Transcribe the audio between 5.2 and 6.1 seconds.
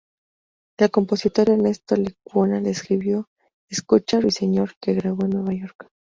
en Nueva York.